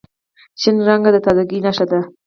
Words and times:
شین 0.61 0.77
رنګ 0.87 1.03
د 1.15 1.17
تازګۍ 1.25 1.59
نښه 1.65 1.85
ده. 1.91 1.99